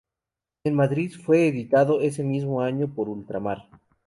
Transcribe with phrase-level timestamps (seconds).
[0.63, 3.67] En Madrid fue editado ese mismo año por Ultramar.